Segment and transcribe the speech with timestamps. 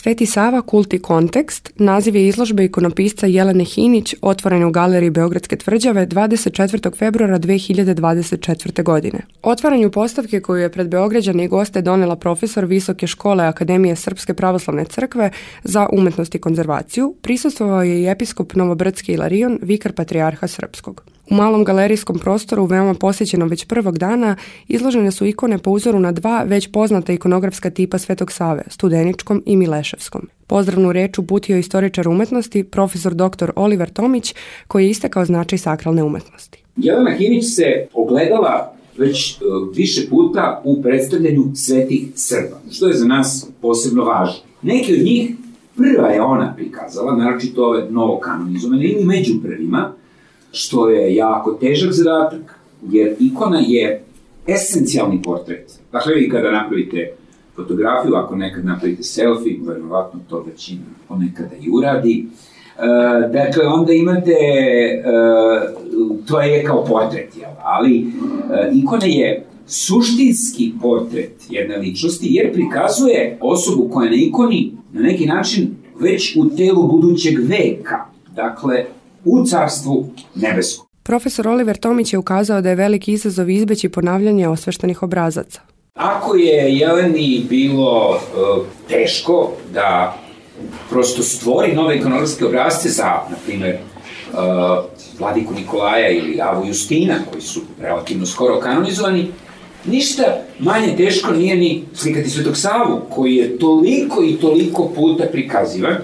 [0.00, 5.56] Sveti Sava, kult i kontekst, naziv je izložbe ikonopisca Jelene Hinić otvorene u galeriji Beogradske
[5.56, 6.96] tvrđave 24.
[6.96, 8.82] februara 2024.
[8.82, 9.18] godine.
[9.42, 14.84] Otvaranju postavke koju je pred Beograđane i goste donela profesor Visoke škole Akademije Srpske pravoslavne
[14.84, 15.30] crkve
[15.64, 21.04] za umetnost i konzervaciju, prisustvovao je i episkop Novobrdski Ilarion, vikar patrijarha Srpskog.
[21.30, 24.36] U malom galerijskom prostoru, veoma posjećenom već prvog dana,
[24.68, 29.56] izložene su ikone po uzoru na dva već poznata ikonografska tipa Svetog Save, Studeničkom i
[29.56, 30.28] Mileševskom.
[30.46, 33.50] Pozdravnu reč uputio istoričar umetnosti, profesor dr.
[33.56, 34.34] Oliver Tomić,
[34.68, 36.64] koji je istakao značaj sakralne umetnosti.
[36.76, 43.06] Jelena Hinić se ogledala već uh, više puta u predstavljanju svetih Srba, što je za
[43.06, 44.40] nas posebno važno.
[44.62, 45.30] Neki od njih
[45.76, 49.92] prva je ona prikazala, naročito ove novo kanonizovane ili među prvima,
[50.52, 54.02] što je jako težak zadatak, jer ikona je
[54.46, 55.80] esencijalni portret.
[55.92, 57.12] Dakle, vi kada napravite
[57.56, 62.26] fotografiju, ako nekad napravite selfie, verovatno to većina ponekada i uradi,
[62.80, 64.32] Uh, dakle, onda imate,
[65.04, 67.50] uh, to je kao portret, jel?
[67.62, 74.72] ali uh, ikona je suštinski portret jedne ličnosti, jer prikazuje osobu koja je na ikoni
[74.92, 78.04] na neki način već u telu budućeg veka.
[78.36, 78.84] Dakle,
[79.24, 80.86] u carstvu nebeskom.
[81.02, 85.60] Profesor Oliver Tomić je ukazao da je veliki izazov izbeći ponavljanje osveštenih obrazaca.
[85.94, 90.16] Ako je Jeleni bilo uh, teško da
[90.90, 93.76] prosto stvori nove ikonografske obrazce za, na primer,
[94.32, 94.38] uh,
[95.18, 99.28] Vladiku Nikolaja ili Avu Justina, koji su relativno skoro kanonizovani,
[99.84, 100.24] ništa
[100.58, 105.96] manje teško nije ni slikati Svetog Savu, koji je toliko i toliko puta prikazivan,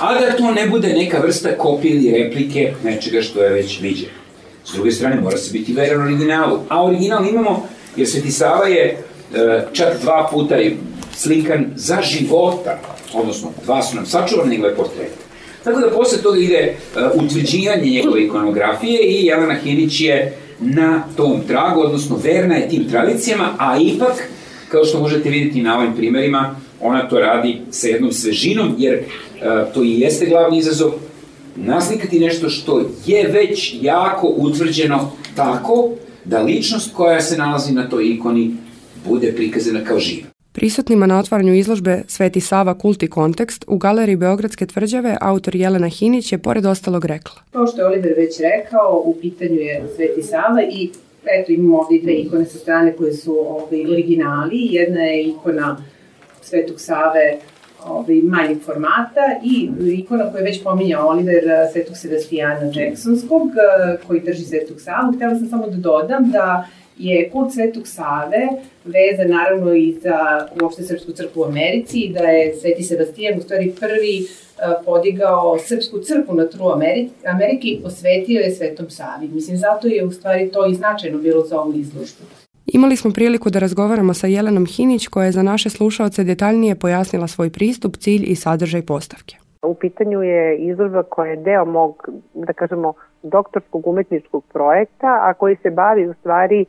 [0.00, 4.12] a da to ne bude neka vrsta kopije ili replike nečega što je već viđeno.
[4.64, 6.58] S druge strane, mora se biti veran originalu.
[6.68, 8.96] A original imamo, jer Sveti Sava je e,
[9.72, 10.56] čak dva puta
[11.16, 12.78] slikan za života,
[13.14, 15.24] odnosno dva su nam sačuvane njegove portrete.
[15.64, 21.40] Tako da posle toga ide uh, utvrđivanje njegove ikonografije i Jelena Hinić je na tom
[21.48, 24.28] tragu, odnosno verna je tim tradicijama, a ipak,
[24.68, 29.74] kao što možete vidjeti na ovim primerima, ona to radi sa jednom svežinom, jer uh,
[29.74, 30.92] to i jeste glavni izazov,
[31.56, 35.90] naslikati nešto što je već jako utvrđeno tako
[36.24, 38.56] da ličnost koja se nalazi na toj ikoni
[39.08, 40.26] bude prikazana kao živa.
[40.52, 45.88] Prisutnima na otvaranju izložbe Sveti Sava kult i kontekst u galeriji Beogradske tvrđave autor Jelena
[45.88, 47.34] Hinić je pored ostalog rekla.
[47.52, 50.90] Kao što je Oliver već rekao, u pitanju je Sveti Sava i
[51.40, 54.58] eto imamo ovdje dve ikone sa strane koje su ovaj, originali.
[54.70, 55.84] Jedna je ikona
[56.44, 57.36] Svetog Save
[57.86, 63.48] ovaj, manjeg formata i ikona koju je već pominjao Oliver Svetog Sebastijana Jacksonskog
[64.06, 65.12] koji drži Svetog Savu.
[65.16, 66.68] Htela sam samo da dodam da
[66.98, 68.48] je kult Svetog Save
[68.84, 73.42] vezan naravno i za uopšte Srpsku crkvu u Americi i da je Sveti Sebastijan u
[73.42, 74.26] stvari prvi e,
[74.84, 76.64] podigao Srpsku crkvu na tru
[77.24, 79.28] Amerike i posvetio je Svetom Savi.
[79.28, 82.43] Mislim, zato je u stvari to i značajno bilo za ovu izložbu.
[82.76, 87.26] Imali smo priliku da razgovaramo sa Jelenom Hinić koja je za naše slušaoce detaljnije pojasnila
[87.26, 89.36] svoj pristup, cilj i sadržaj postavke.
[89.62, 92.92] U pitanju je izložba koja je deo mog, da kažemo,
[93.22, 96.64] doktorskog umetničkog projekta, a koji se bavi u stvari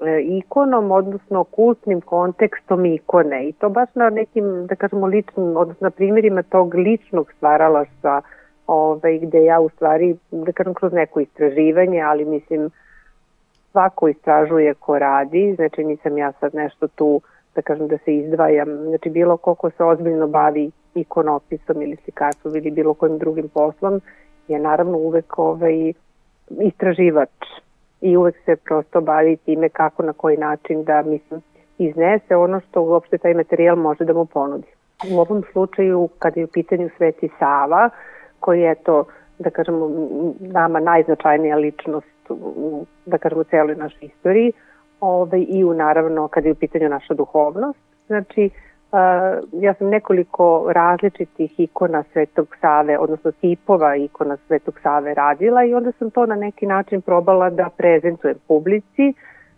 [0.00, 5.84] E, ikonom, odnosno kultnim kontekstom ikone i to baš na nekim, da kažemo, ličnim, odnosno
[5.84, 8.22] na primjerima tog ličnog stvaralaštva
[8.66, 12.70] ovaj, gde ja u stvari, da kažem, kroz neko istraživanje, ali mislim,
[13.72, 17.20] svako istražuje ko radi, znači nisam ja sad nešto tu,
[17.54, 22.70] da kažem, da se izdvajam, znači bilo ko se ozbiljno bavi ikonopisom ili slikarstvom ili
[22.70, 24.00] bilo kojim drugim poslom,
[24.48, 25.92] je naravno uvek ovaj,
[26.60, 27.30] istraživač
[28.00, 31.40] i uvek se prosto bavi time kako na koji način da mislim
[31.78, 34.66] iznese ono što uopšte taj materijal može da mu ponudi.
[35.12, 37.90] U ovom slučaju, kada je u pitanju Sveti Sava,
[38.40, 39.04] koji je to,
[39.38, 39.90] da kažemo,
[40.40, 44.52] nama najznačajnija ličnost u, da kažemo, celoj našoj istoriji,
[45.00, 47.78] ovaj, i u naravno kada je u pitanju naša duhovnost.
[48.06, 48.50] Znači,
[48.92, 55.74] Uh, ja sam nekoliko različitih ikona Svetog Save, odnosno tipova ikona Svetog Save radila i
[55.74, 59.14] onda sam to na neki način probala da prezentujem publici,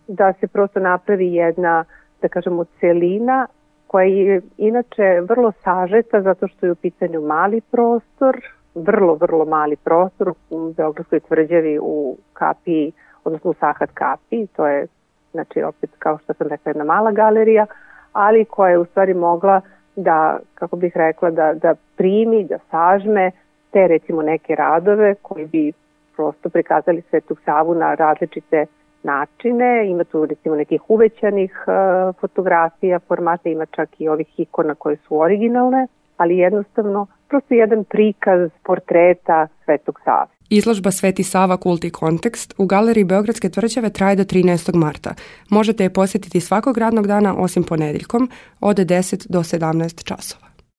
[0.08, 1.84] da se prosto napravi jedna,
[2.22, 3.46] da kažemo, celina
[3.86, 8.36] koja je inače vrlo sažeta zato što je u pitanju mali prostor,
[8.74, 12.92] vrlo, vrlo mali prostor u Beogradskoj tvrđavi u kapiji,
[13.24, 14.86] odnosno u Sahat kapiji, to je,
[15.32, 17.66] znači, opet, kao što sam rekla, jedna mala galerija,
[18.12, 19.60] ali koja je u stvari mogla
[19.96, 23.30] da, kako bih rekla, da, da primi, da sažme
[23.70, 25.72] te recimo neke radove koji bi
[26.16, 28.66] prosto prikazali Svetog Savu na različite
[29.02, 34.96] načine, ima tu recimo nekih uvećanih uh, fotografija, formata, ima čak i ovih ikona koje
[34.96, 35.86] su originalne
[36.16, 40.32] ali jednostavno prosto jedan prikaz portreta Svetog Save.
[40.50, 44.74] Izložba Sveti Sava Kulti kontekst u galeriji Beogradske tvrđave traje do 13.
[44.74, 45.14] marta.
[45.50, 48.30] Možete je posjetiti svakog radnog dana osim ponedjeljkom
[48.60, 50.51] od 10 do 17 časova.